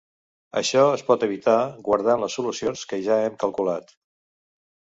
[0.61, 1.57] Això es pot evitar
[1.89, 3.97] guardant les solucions que ja hem calculat.